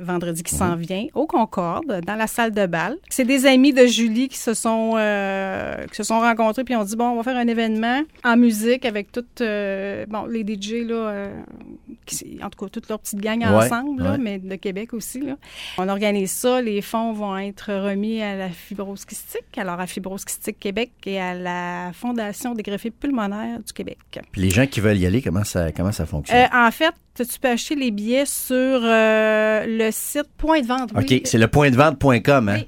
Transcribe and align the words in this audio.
vendredi 0.00 0.42
qui 0.42 0.54
s'en 0.54 0.76
vient, 0.76 1.06
au 1.14 1.26
Concorde, 1.26 2.00
dans 2.06 2.16
la 2.16 2.26
salle 2.26 2.52
de 2.52 2.66
bal. 2.66 2.96
C'est 3.08 3.24
des 3.24 3.46
amis 3.46 3.72
de 3.72 3.86
Julie 3.86 4.28
qui 4.28 4.38
se 4.38 4.54
sont, 4.54 4.94
euh, 4.96 5.86
qui 5.86 5.96
se 5.96 6.02
sont 6.02 6.20
rencontrés 6.20 6.64
puis 6.64 6.74
ont 6.76 6.84
dit, 6.84 6.96
bon, 6.96 7.10
on 7.10 7.16
va 7.16 7.22
faire 7.22 7.36
un 7.36 7.46
événement 7.46 8.02
en 8.24 8.36
musique 8.36 8.84
avec 8.84 9.12
toutes, 9.12 9.40
euh, 9.40 10.06
bon, 10.08 10.26
les 10.26 10.42
DJ, 10.42 10.86
là, 10.86 10.94
euh, 10.94 11.42
qui- 12.10 12.38
en 12.42 12.50
tout 12.50 12.64
cas, 12.64 12.70
toute 12.70 12.88
leur 12.88 12.98
petite 12.98 13.20
gang 13.20 13.38
Ouais, 13.40 13.46
ensemble, 13.46 14.02
là, 14.02 14.12
ouais. 14.12 14.18
mais 14.18 14.38
de 14.38 14.54
Québec 14.56 14.92
aussi. 14.92 15.20
Là. 15.20 15.36
On 15.78 15.88
organise 15.88 16.30
ça. 16.30 16.60
Les 16.60 16.82
fonds 16.82 17.12
vont 17.12 17.36
être 17.38 17.72
remis 17.72 18.20
à 18.22 18.34
la 18.36 18.48
fibrose 18.50 19.04
kystique, 19.04 19.56
alors 19.56 19.80
à 19.80 19.86
Fibrose 19.86 20.24
Kystique 20.24 20.58
Québec 20.58 20.90
et 21.06 21.20
à 21.20 21.34
la 21.34 21.92
Fondation 21.92 22.54
des 22.54 22.62
greffés 22.62 22.90
pulmonaires 22.90 23.58
du 23.60 23.72
Québec. 23.72 23.98
Puis 24.32 24.40
les 24.42 24.50
gens 24.50 24.66
qui 24.66 24.80
veulent 24.80 24.98
y 24.98 25.06
aller, 25.06 25.22
comment 25.22 25.44
ça, 25.44 25.72
comment 25.72 25.92
ça 25.92 26.06
fonctionne? 26.06 26.38
Euh, 26.38 26.66
en 26.66 26.70
fait, 26.70 26.94
tu 27.16 27.38
peux 27.40 27.48
acheter 27.48 27.74
les 27.74 27.90
billets 27.90 28.24
sur 28.26 28.54
euh, 28.54 29.64
le 29.66 29.90
site 29.90 30.28
Point 30.38 30.60
de 30.62 30.66
vente. 30.66 30.90
oui. 30.96 31.04
OK, 31.18 31.20
c'est 31.24 31.38
le 31.38 31.48
point 31.48 31.70
de 31.70 31.76
vente.com, 31.76 32.48
hein? 32.48 32.60